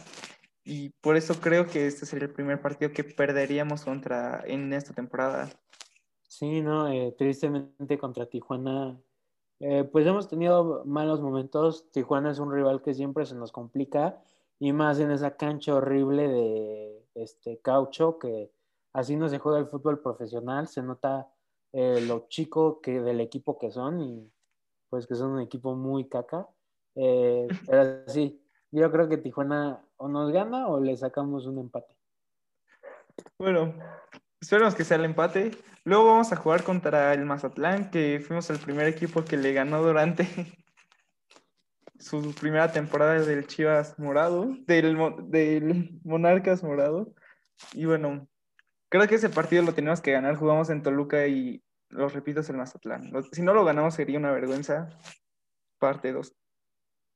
[0.62, 4.94] Y por eso creo que este sería el primer partido que perderíamos contra en esta
[4.94, 5.50] temporada.
[6.29, 8.96] Sí, no, Eh, tristemente contra Tijuana,
[9.59, 11.90] eh, pues hemos tenido malos momentos.
[11.90, 14.22] Tijuana es un rival que siempre se nos complica
[14.61, 18.50] y más en esa cancha horrible de este caucho que
[18.92, 20.68] así no se juega el fútbol profesional.
[20.68, 21.29] Se nota
[21.72, 24.31] eh, lo chico que del equipo que son y
[24.88, 26.48] pues que son un equipo muy caca.
[26.94, 31.94] Eh, pero sí, yo creo que Tijuana o nos gana o le sacamos un empate.
[33.38, 33.74] Bueno,
[34.40, 35.53] esperemos que sea el empate.
[35.85, 39.83] Luego vamos a jugar contra el Mazatlán, que fuimos el primer equipo que le ganó
[39.83, 40.27] durante
[42.04, 44.96] su primera temporada del Chivas Morado, del,
[45.30, 47.14] del Monarcas Morado.
[47.72, 48.28] Y bueno,
[48.90, 50.36] creo que ese partido lo tenemos que ganar.
[50.36, 53.10] Jugamos en Toluca y, lo repito, es el Mazatlán.
[53.32, 54.90] Si no lo ganamos sería una vergüenza.
[55.78, 56.34] Parte 2.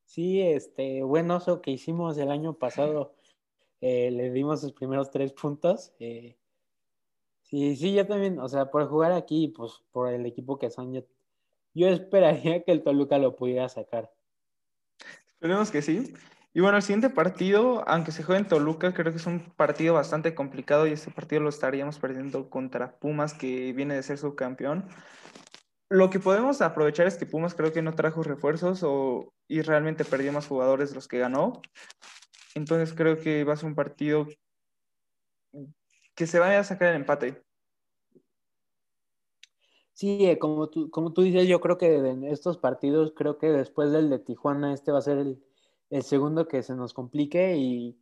[0.05, 3.15] Sí, este buen oso que hicimos el año pasado,
[3.83, 5.93] eh, le dimos sus primeros tres puntos.
[5.99, 6.39] eh,
[7.43, 10.95] sí, sí, yo también, o sea, por jugar aquí, pues por el equipo que son,
[11.75, 14.11] yo esperaría que el Toluca lo pudiera sacar.
[15.39, 16.15] Esperemos que sí.
[16.53, 19.95] Y bueno, el siguiente partido, aunque se juegue en Toluca, creo que es un partido
[19.95, 24.89] bastante complicado y este partido lo estaríamos perdiendo contra Pumas, que viene de ser subcampeón.
[25.89, 30.05] Lo que podemos aprovechar es que Pumas creo que no trajo refuerzos o, y realmente
[30.05, 31.63] perdió más jugadores los que ganó.
[32.57, 34.27] Entonces creo que va a ser un partido
[36.17, 37.45] que se vaya a sacar el empate.
[39.99, 43.49] Sí, eh, como tú, como tú dices, yo creo que en estos partidos, creo que
[43.49, 45.43] después del de Tijuana, este va a ser el,
[46.05, 47.99] segundo que se nos complique y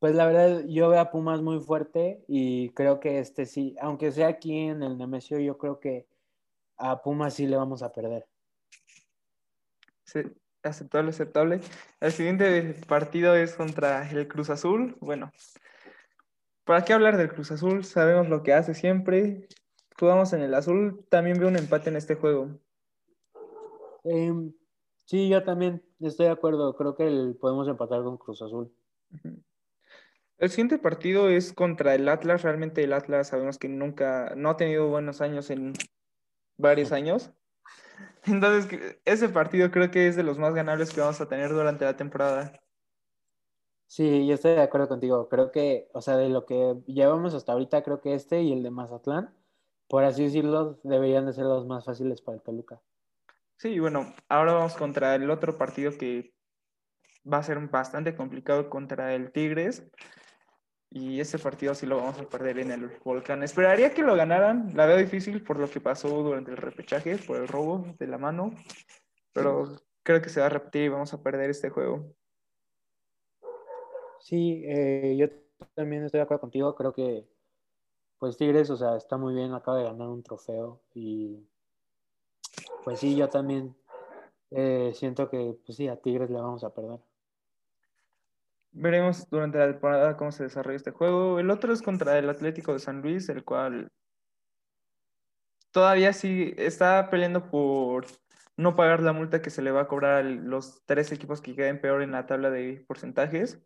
[0.00, 4.10] pues la verdad yo veo a Pumas muy fuerte y creo que este sí, aunque
[4.10, 6.08] sea aquí en el Nemesio, yo creo que
[6.76, 8.26] a Pumas sí le vamos a perder.
[10.02, 10.22] Sí,
[10.64, 11.60] aceptable, aceptable.
[12.00, 14.96] El siguiente partido es contra el Cruz Azul.
[14.98, 15.30] Bueno,
[16.64, 17.84] ¿para qué hablar del Cruz Azul?
[17.84, 19.46] Sabemos lo que hace siempre.
[20.00, 21.04] Jugamos en el azul.
[21.10, 22.48] También veo un empate en este juego.
[24.04, 24.32] Eh,
[25.04, 28.72] sí, yo también estoy de acuerdo, creo que el- podemos empatar con Cruz Azul.
[30.38, 32.42] El siguiente partido es contra el Atlas.
[32.42, 35.74] Realmente el Atlas sabemos que nunca, no ha tenido buenos años en
[36.56, 37.30] varios años.
[38.24, 41.84] Entonces, ese partido creo que es de los más ganables que vamos a tener durante
[41.84, 42.52] la temporada.
[43.86, 47.52] Sí, yo estoy de acuerdo contigo, creo que, o sea, de lo que llevamos hasta
[47.52, 49.34] ahorita, creo que este y el de Mazatlán,
[49.90, 52.80] por así decirlo, deberían de ser los más fáciles para el Toluca.
[53.56, 56.32] Sí, bueno, ahora vamos contra el otro partido que
[57.30, 59.90] va a ser bastante complicado contra el Tigres.
[60.90, 63.42] Y ese partido sí lo vamos a perder en el Volcán.
[63.42, 64.74] Esperaría que lo ganaran.
[64.76, 68.18] La veo difícil por lo que pasó durante el repechaje, por el robo de la
[68.18, 68.52] mano.
[69.32, 72.14] Pero creo que se va a repetir y vamos a perder este juego.
[74.20, 75.26] Sí, eh, yo
[75.74, 77.28] también estoy de acuerdo contigo, creo que,
[78.20, 81.42] pues Tigres, o sea, está muy bien, acaba de ganar un trofeo y,
[82.84, 83.74] pues sí, yo también
[84.50, 87.00] eh, siento que, pues sí, a Tigres le vamos a perder.
[88.72, 91.40] Veremos durante la temporada cómo se desarrolla este juego.
[91.40, 93.90] El otro es contra el Atlético de San Luis, el cual
[95.72, 98.06] todavía sí está peleando por
[98.56, 101.56] no pagar la multa que se le va a cobrar a los tres equipos que
[101.56, 103.58] queden peor en la tabla de porcentajes.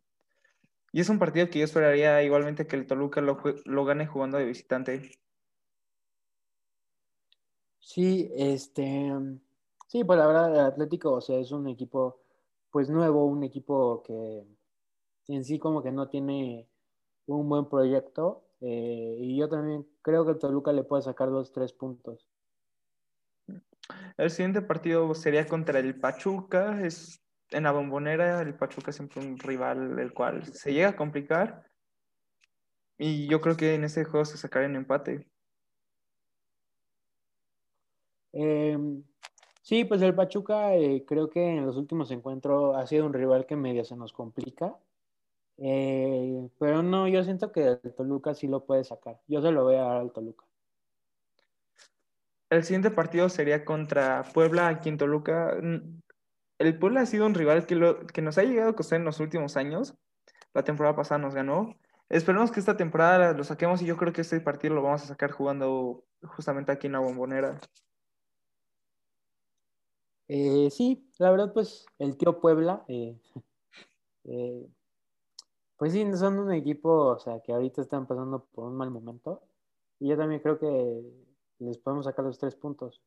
[0.94, 4.38] Y es un partido que yo esperaría igualmente que el Toluca lo, lo gane jugando
[4.38, 5.10] de visitante.
[7.80, 9.12] Sí, este,
[9.88, 12.20] sí, pues la verdad, el Atlético, o sea, es un equipo,
[12.70, 14.44] pues nuevo, un equipo que
[15.26, 16.68] en sí como que no tiene
[17.26, 21.50] un buen proyecto eh, y yo también creo que el Toluca le puede sacar dos,
[21.50, 22.28] tres puntos.
[24.16, 26.86] El siguiente partido sería contra el Pachuca.
[26.86, 27.23] Es
[27.54, 28.42] en la bombonera.
[28.42, 31.64] El Pachuca es siempre un rival el cual se llega a complicar.
[32.98, 35.26] Y yo creo que en ese juego se sacaría un empate.
[38.32, 39.02] Em,
[39.62, 43.46] sí, pues el Pachuca eh, creo que en los últimos encuentros ha sido un rival
[43.46, 44.76] que medio se nos complica.
[45.58, 49.20] Eh, pero no, yo siento que el Toluca sí lo puede sacar.
[49.28, 50.44] Yo se lo voy a dar al Toluca.
[52.50, 55.56] El siguiente partido sería contra Puebla aquí en Toluca.
[56.58, 59.56] El Puebla ha sido un rival que, nos ha llegado a costar en los últimos
[59.56, 59.94] años.
[60.52, 61.74] La temporada pasada nos ganó.
[62.08, 65.06] Esperemos que esta temporada lo saquemos y yo creo que este partido lo vamos a
[65.06, 67.58] sacar jugando justamente aquí en la bombonera.
[70.28, 73.18] Eh, sí, la verdad, pues el tío Puebla, eh,
[74.24, 74.66] eh,
[75.76, 79.42] pues sí, son un equipo, o sea, que ahorita están pasando por un mal momento.
[79.98, 81.02] Y yo también creo que
[81.58, 83.02] les podemos sacar los tres puntos.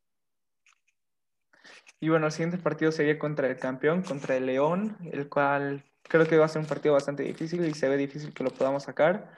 [2.00, 6.26] Y bueno, el siguiente partido sería contra el campeón, contra el León, el cual creo
[6.28, 8.84] que va a ser un partido bastante difícil y se ve difícil que lo podamos
[8.84, 9.32] sacar.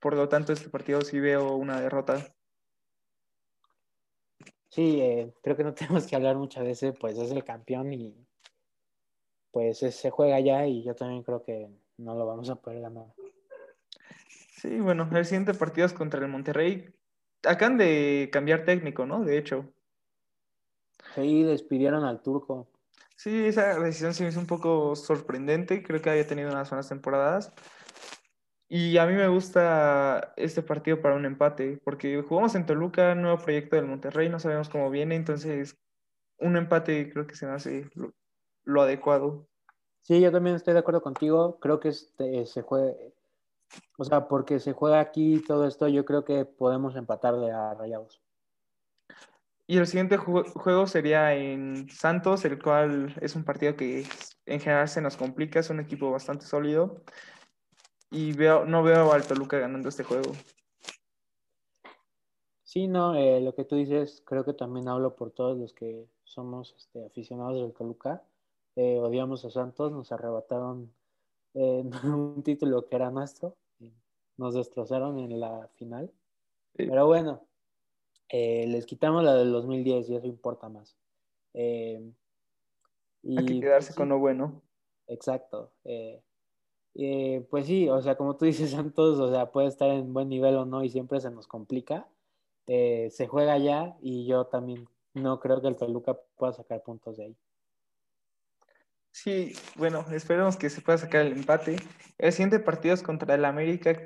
[0.00, 2.34] Por lo tanto, este partido sí veo una derrota.
[4.70, 8.14] Sí, eh, creo que no tenemos que hablar muchas veces, pues es el campeón y
[9.50, 13.06] pues se juega ya y yo también creo que no lo vamos a poder ganar.
[14.50, 16.94] Sí, bueno, el siguiente partido es contra el Monterrey.
[17.42, 19.24] Acaban de cambiar técnico, ¿no?
[19.24, 19.72] De hecho.
[21.16, 22.68] Sí, despidieron al turco.
[23.16, 25.82] Sí, esa decisión se me hizo un poco sorprendente.
[25.82, 27.52] Creo que había tenido unas buenas temporadas.
[28.68, 33.38] Y a mí me gusta este partido para un empate, porque jugamos en Toluca, nuevo
[33.38, 35.78] proyecto del Monterrey, no sabemos cómo viene, entonces
[36.38, 37.88] un empate creo que se me hace
[38.64, 39.48] lo, adecuado.
[40.02, 41.58] Sí, yo también estoy de acuerdo contigo.
[41.60, 42.92] Creo que este, se juega,
[43.96, 48.25] o sea, porque se juega aquí todo esto, yo creo que podemos empatarle a Rayados.
[49.68, 54.04] Y el siguiente juego sería en Santos, el cual es un partido que
[54.46, 57.02] en general se nos complica, es un equipo bastante sólido.
[58.12, 60.32] Y veo, no veo al Toluca ganando este juego.
[62.62, 66.06] Sí, no, eh, lo que tú dices, creo que también hablo por todos los que
[66.22, 68.22] somos este, aficionados del Toluca.
[68.76, 70.92] Eh, odiamos a Santos, nos arrebataron
[71.54, 73.56] eh, un título que era nuestro,
[74.36, 76.12] nos destrozaron en la final.
[76.74, 77.46] Pero bueno,
[78.28, 80.96] eh, les quitamos la del 2010 y eso importa más.
[81.54, 82.12] Eh,
[83.22, 84.62] y, Hay que quedarse pues con lo bueno.
[85.06, 85.72] Exacto.
[85.84, 90.28] Eh, pues sí, o sea, como tú dices, Santos, o sea, puede estar en buen
[90.28, 92.08] nivel o no y siempre se nos complica.
[92.66, 97.24] se juega ya y yo también no creo que el Toluca pueda sacar puntos de
[97.24, 97.36] ahí.
[99.12, 101.76] Sí, bueno, esperemos que se pueda sacar el empate.
[102.18, 103.98] El siguiente partido es contra el América,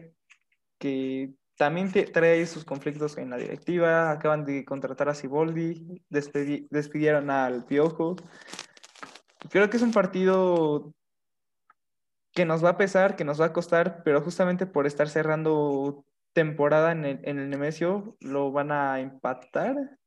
[0.78, 4.10] que también trae sus conflictos en la directiva.
[4.10, 8.16] Acaban de contratar a Siboldi, despidieron al Piojo.
[9.50, 10.94] Creo que es un partido
[12.32, 16.06] que nos va a pesar, que nos va a costar, pero justamente por estar cerrando
[16.32, 19.98] temporada en el, en Nemesio, lo van a empatar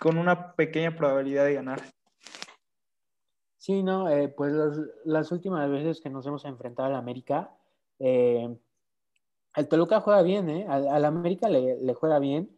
[0.00, 1.82] con una pequeña probabilidad de ganar.
[3.58, 4.54] Sí, no, eh, pues
[5.04, 7.50] las, últimas veces que nos hemos enfrentado al América,
[7.98, 8.56] eh,
[9.56, 10.66] el Toluca juega bien, ¿eh?
[10.68, 12.50] Al, América le, juega bien.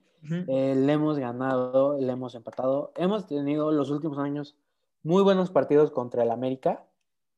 [0.48, 2.92] Eh, le hemos ganado, le hemos empatado.
[2.96, 4.56] Hemos tenido los últimos años
[5.04, 6.84] muy buenos partidos contra el América.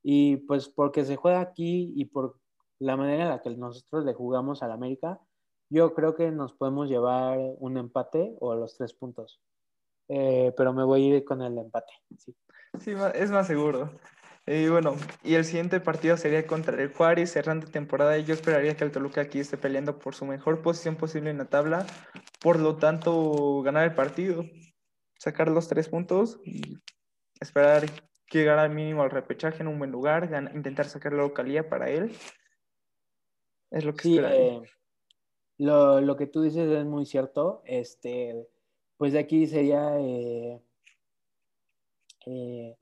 [0.02, 2.38] Y pues porque se juega aquí y por
[2.78, 5.20] la manera en la que nosotros le jugamos al América,
[5.68, 9.40] yo creo que nos podemos llevar un empate o los tres puntos.
[10.08, 11.92] Eh, pero me voy a ir con el empate.
[12.18, 12.34] Sí,
[12.78, 13.90] sí es más seguro.
[14.46, 18.18] Y bueno, y el siguiente partido sería contra el Juárez, cerrando temporada.
[18.18, 21.38] Y yo esperaría que el Toluca aquí esté peleando por su mejor posición posible en
[21.38, 21.86] la tabla.
[22.40, 24.44] Por lo tanto, ganar el partido,
[25.18, 26.78] sacar los tres puntos y
[27.40, 27.86] esperar
[28.26, 31.90] que llegar al mínimo al repechaje en un buen lugar, intentar sacar la localía para
[31.90, 32.16] él.
[33.70, 34.62] Es lo que sí, eh,
[35.58, 37.62] lo, lo, que tú dices es muy cierto.
[37.64, 38.48] Este,
[38.96, 39.98] pues de aquí sería.
[40.00, 40.60] Eh,
[42.26, 42.76] eh,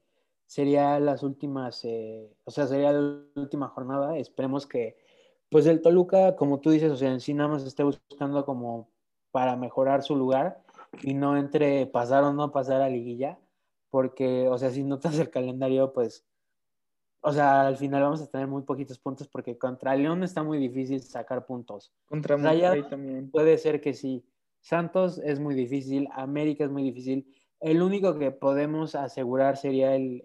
[0.49, 4.17] sería las últimas, eh, o sea, sería la última jornada.
[4.17, 4.97] Esperemos que,
[5.51, 8.89] pues el Toluca, como tú dices, o sea, en sí nada más esté buscando como
[9.31, 10.65] para mejorar su lugar
[11.03, 13.39] y no entre pasar o no pasar a liguilla,
[13.91, 16.25] porque, o sea, si notas el calendario, pues,
[17.21, 20.57] o sea, al final vamos a tener muy poquitos puntos porque contra León está muy
[20.57, 21.93] difícil sacar puntos.
[22.07, 23.31] Contra Monterrey también.
[23.31, 24.25] Puede ser que sí.
[24.61, 27.27] Santos es muy difícil, América es muy difícil
[27.61, 30.25] el único que podemos asegurar sería el,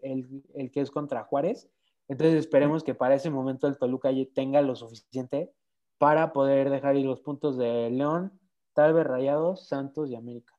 [0.71, 1.69] que es contra Juárez.
[2.07, 5.51] Entonces esperemos que para ese momento el Toluca tenga lo suficiente
[5.97, 8.39] para poder dejar ir los puntos de León,
[8.73, 10.53] tal vez Rayados, Santos y América.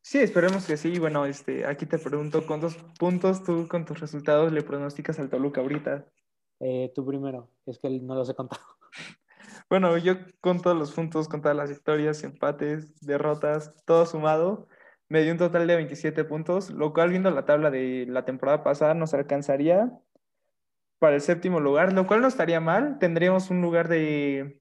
[0.00, 0.98] Sí, esperemos que sí.
[0.98, 5.60] Bueno, este, aquí te pregunto, ¿cuántos puntos tú con tus resultados le pronosticas al Toluca
[5.60, 6.06] ahorita?
[6.60, 8.62] Eh, tú primero, es que no los he contado.
[9.70, 14.68] Bueno, yo con todos los puntos, con todas las victorias, empates, derrotas, todo sumado,
[15.14, 18.64] me dio un total de 27 puntos, lo cual viendo la tabla de la temporada
[18.64, 19.96] pasada nos alcanzaría
[20.98, 22.98] para el séptimo lugar, lo cual no estaría mal.
[22.98, 24.60] Tendríamos un lugar de...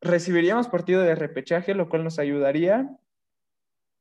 [0.00, 2.96] Recibiríamos partido de repechaje, lo cual nos ayudaría.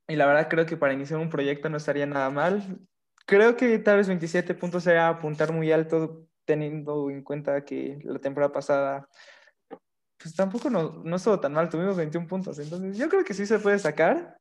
[0.07, 2.79] Y la verdad creo que para iniciar un proyecto no estaría nada mal.
[3.25, 8.19] Creo que tal vez 27 puntos sea apuntar muy alto teniendo en cuenta que la
[8.19, 9.09] temporada pasada
[10.19, 13.47] pues tampoco no, no estuvo tan mal, tuvimos 21 puntos, entonces yo creo que sí
[13.47, 14.37] se puede sacar,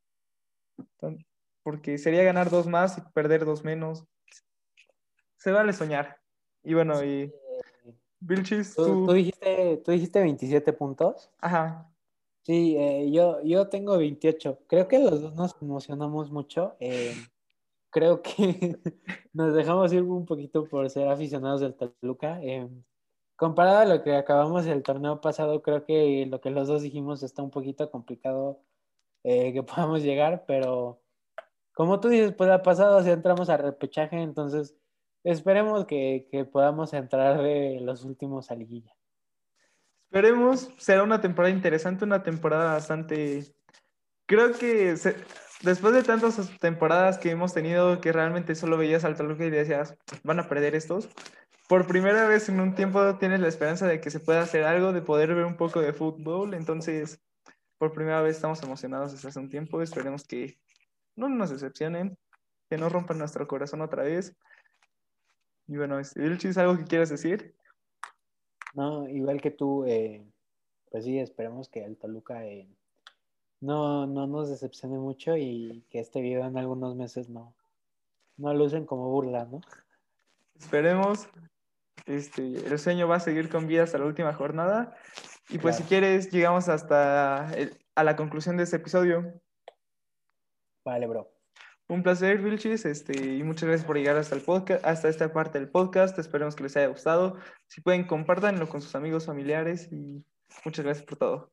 [1.63, 4.05] porque sería ganar dos más y perder dos menos.
[5.37, 6.19] Se vale soñar.
[6.63, 7.33] Y bueno, y
[8.21, 9.13] Vilchis, ¿Tú, tú...
[9.13, 11.31] dijiste, tú dijiste 27 puntos.
[11.39, 11.91] Ajá.
[12.43, 14.61] Sí, eh, yo, yo tengo 28.
[14.67, 16.77] Creo que los dos nos emocionamos mucho.
[16.81, 17.15] Eh,
[17.91, 18.77] creo que
[19.33, 22.41] nos dejamos ir un poquito por ser aficionados del Toluca.
[22.43, 22.69] Eh,
[23.37, 27.23] comparado a lo que acabamos el torneo pasado, creo que lo que los dos dijimos
[27.23, 28.61] está un poquito complicado
[29.23, 31.01] que podamos llegar, pero
[31.75, 34.77] como tú dices, pues ha pasado, si entramos a repechaje, entonces
[35.23, 38.95] Esperemos que, podamos entrar de los últimos a liguilla.
[40.11, 43.45] Esperemos, será una temporada interesante, una temporada bastante...
[44.27, 44.95] Creo que
[45.63, 49.97] después de tantas temporadas que hemos tenido que realmente solo veías al Toluca y decías,
[50.23, 51.09] van a perder estos,
[51.69, 54.93] por primera vez en un tiempo tienes la esperanza de que se pueda hacer algo,
[54.93, 57.21] de poder ver un poco de fútbol, entonces
[57.81, 60.61] por primera vez estamos emocionados desde hace un tiempo, esperemos que
[61.17, 62.19] no nos decepcionen,
[62.69, 64.37] que no rompan nuestro corazón otra vez
[65.71, 67.55] y bueno, Ilchis, ¿algo que quieras decir?
[68.75, 70.27] No, igual que tú, eh,
[70.91, 72.69] pues sí, esperemos que el Toluca eh,
[73.61, 77.55] no, no nos decepcione mucho y que este video en algunos meses no,
[78.37, 79.61] no lo usen como burla, ¿no?
[80.59, 81.29] Esperemos.
[82.07, 84.97] Este, el sueño va a seguir con vida hasta la última jornada.
[85.51, 87.49] Y pues si quieres, llegamos hasta
[87.95, 89.41] a la conclusión de este episodio.
[90.85, 91.31] Vale, bro.
[91.89, 95.59] Un placer, Vilchis, este, y muchas gracias por llegar hasta el podcast, hasta esta parte
[95.59, 96.17] del podcast.
[96.21, 97.37] Esperemos que les haya gustado.
[97.67, 100.25] Si pueden, compártanlo con sus amigos, familiares y
[100.65, 101.53] muchas gracias por todo.